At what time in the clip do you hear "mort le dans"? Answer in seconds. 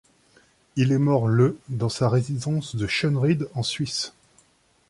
0.97-1.87